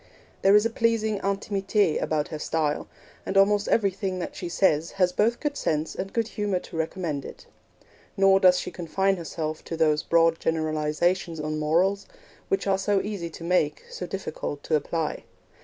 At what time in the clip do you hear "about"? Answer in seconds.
2.01-2.29